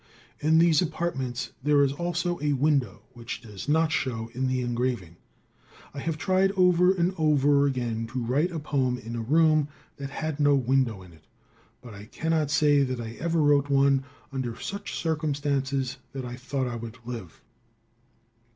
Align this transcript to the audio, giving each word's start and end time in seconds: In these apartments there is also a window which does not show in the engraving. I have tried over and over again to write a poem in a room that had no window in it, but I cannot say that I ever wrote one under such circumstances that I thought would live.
In 0.39 0.57
these 0.57 0.81
apartments 0.81 1.51
there 1.61 1.83
is 1.83 1.93
also 1.93 2.39
a 2.41 2.53
window 2.53 3.03
which 3.13 3.39
does 3.39 3.69
not 3.69 3.91
show 3.91 4.31
in 4.33 4.47
the 4.47 4.59
engraving. 4.61 5.15
I 5.93 5.99
have 5.99 6.17
tried 6.17 6.51
over 6.53 6.91
and 6.91 7.13
over 7.19 7.67
again 7.67 8.07
to 8.07 8.23
write 8.25 8.49
a 8.51 8.57
poem 8.57 8.97
in 8.97 9.15
a 9.15 9.21
room 9.21 9.67
that 9.97 10.09
had 10.09 10.39
no 10.39 10.55
window 10.55 11.03
in 11.03 11.11
it, 11.13 11.25
but 11.83 11.93
I 11.93 12.05
cannot 12.05 12.49
say 12.49 12.81
that 12.81 12.99
I 12.99 13.11
ever 13.19 13.39
wrote 13.39 13.69
one 13.69 14.03
under 14.33 14.55
such 14.59 14.95
circumstances 14.95 15.97
that 16.13 16.25
I 16.25 16.35
thought 16.35 16.81
would 16.81 16.97
live. 17.05 17.39